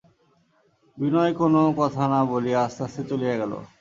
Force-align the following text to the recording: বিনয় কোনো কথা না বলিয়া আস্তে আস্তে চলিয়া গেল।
বিনয় 0.97 1.33
কোনো 1.39 1.61
কথা 1.79 2.03
না 2.13 2.19
বলিয়া 2.31 2.59
আস্তে 2.65 2.81
আস্তে 2.85 3.01
চলিয়া 3.09 3.35
গেল। 3.41 3.53